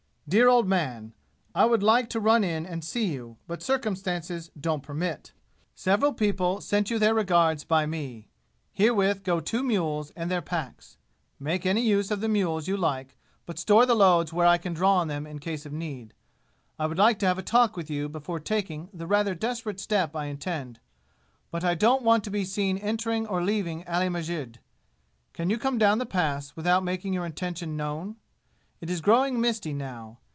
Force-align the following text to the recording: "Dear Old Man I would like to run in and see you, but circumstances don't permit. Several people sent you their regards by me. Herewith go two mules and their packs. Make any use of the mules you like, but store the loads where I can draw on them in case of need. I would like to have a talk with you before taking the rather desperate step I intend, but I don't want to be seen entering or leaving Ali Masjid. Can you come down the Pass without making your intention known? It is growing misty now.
"Dear 0.29 0.47
Old 0.47 0.65
Man 0.65 1.11
I 1.53 1.65
would 1.65 1.83
like 1.83 2.09
to 2.11 2.19
run 2.21 2.41
in 2.45 2.65
and 2.65 2.85
see 2.85 3.07
you, 3.07 3.35
but 3.47 3.61
circumstances 3.61 4.49
don't 4.57 4.81
permit. 4.81 5.33
Several 5.75 6.13
people 6.13 6.61
sent 6.61 6.89
you 6.89 6.97
their 6.97 7.13
regards 7.13 7.65
by 7.65 7.85
me. 7.85 8.29
Herewith 8.71 9.23
go 9.25 9.41
two 9.41 9.61
mules 9.61 10.11
and 10.11 10.31
their 10.31 10.41
packs. 10.41 10.95
Make 11.37 11.65
any 11.65 11.81
use 11.81 12.11
of 12.11 12.21
the 12.21 12.29
mules 12.29 12.65
you 12.65 12.77
like, 12.77 13.17
but 13.45 13.59
store 13.59 13.85
the 13.85 13.93
loads 13.93 14.31
where 14.31 14.47
I 14.47 14.57
can 14.57 14.73
draw 14.73 14.99
on 14.99 15.09
them 15.09 15.27
in 15.27 15.39
case 15.39 15.65
of 15.65 15.73
need. 15.73 16.13
I 16.79 16.85
would 16.87 16.97
like 16.97 17.19
to 17.19 17.25
have 17.25 17.37
a 17.37 17.43
talk 17.43 17.75
with 17.75 17.89
you 17.89 18.07
before 18.07 18.39
taking 18.39 18.87
the 18.93 19.07
rather 19.07 19.35
desperate 19.35 19.81
step 19.81 20.15
I 20.15 20.27
intend, 20.27 20.79
but 21.51 21.65
I 21.65 21.75
don't 21.75 22.03
want 22.03 22.23
to 22.23 22.31
be 22.31 22.45
seen 22.45 22.77
entering 22.77 23.27
or 23.27 23.43
leaving 23.43 23.85
Ali 23.85 24.07
Masjid. 24.07 24.61
Can 25.33 25.49
you 25.49 25.57
come 25.57 25.77
down 25.77 25.97
the 25.97 26.05
Pass 26.05 26.55
without 26.55 26.85
making 26.85 27.11
your 27.13 27.25
intention 27.25 27.75
known? 27.75 28.15
It 28.79 28.89
is 28.89 29.01
growing 29.01 29.39
misty 29.39 29.73
now. 29.73 30.17